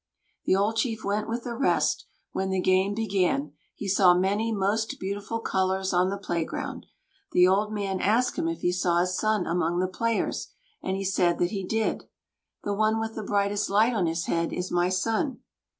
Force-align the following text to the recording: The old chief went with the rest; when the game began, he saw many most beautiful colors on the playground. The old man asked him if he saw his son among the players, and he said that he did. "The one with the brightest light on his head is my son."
The 0.45 0.55
old 0.55 0.77
chief 0.77 1.03
went 1.05 1.29
with 1.29 1.43
the 1.43 1.53
rest; 1.53 2.05
when 2.31 2.49
the 2.49 2.59
game 2.59 2.95
began, 2.95 3.51
he 3.75 3.87
saw 3.87 4.15
many 4.15 4.51
most 4.51 4.99
beautiful 4.99 5.39
colors 5.39 5.93
on 5.93 6.09
the 6.09 6.17
playground. 6.17 6.87
The 7.33 7.47
old 7.47 7.71
man 7.71 8.01
asked 8.01 8.35
him 8.35 8.47
if 8.47 8.61
he 8.61 8.71
saw 8.71 9.01
his 9.01 9.15
son 9.15 9.45
among 9.45 9.77
the 9.77 9.87
players, 9.87 10.47
and 10.81 10.97
he 10.97 11.05
said 11.05 11.37
that 11.37 11.51
he 11.51 11.63
did. 11.63 12.05
"The 12.63 12.73
one 12.73 12.99
with 12.99 13.13
the 13.13 13.21
brightest 13.21 13.69
light 13.69 13.93
on 13.93 14.07
his 14.07 14.25
head 14.25 14.51
is 14.51 14.71
my 14.71 14.89
son." 14.89 15.41